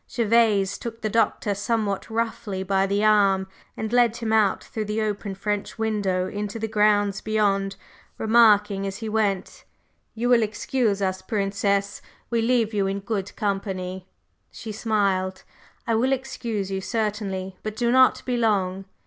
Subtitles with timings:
[0.09, 3.45] Gervase took the Doctor somewhat roughly by the arm
[3.77, 7.75] and led him out through the open French window into the grounds beyond,
[8.17, 9.63] remarking as he went:
[10.15, 12.01] "You will excuse us, Princess?
[12.31, 14.07] We leave you in good company!"
[14.49, 15.43] She smiled.
[15.85, 17.57] "I will excuse you, certainly!
[17.61, 18.85] But do not be long!"